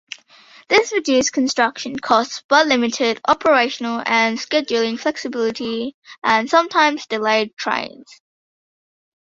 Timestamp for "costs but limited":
1.95-3.21